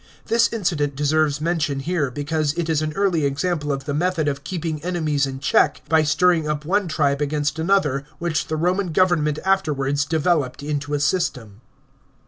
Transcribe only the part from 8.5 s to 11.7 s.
Roman government afterwards developed into a system.